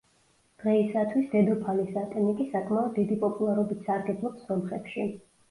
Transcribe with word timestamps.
დღეისათვის 0.61 1.27
დედოფალი 1.33 1.85
სატენიკი 1.97 2.47
საკმაოდ 2.55 2.91
დიდი 2.97 3.19
პოპულარობით 3.27 3.87
სარგებლობს 3.91 4.51
სომხებში. 4.51 5.09